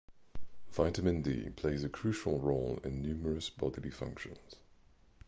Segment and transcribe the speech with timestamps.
[0.71, 4.55] Vitamin D plays a crucial role in numerous bodily functions.